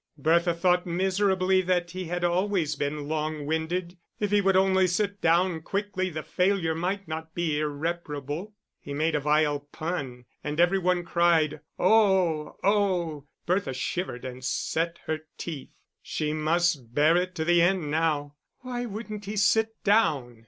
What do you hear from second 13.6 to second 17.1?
shivered and set her teeth; she must